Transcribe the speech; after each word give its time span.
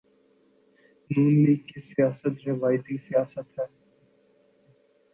ن 1.09 1.23
لیگ 1.43 1.61
کی 1.67 1.79
سیاست 1.81 2.47
روایتی 2.47 2.97
سیاست 2.97 3.59
ہے۔ 3.59 3.65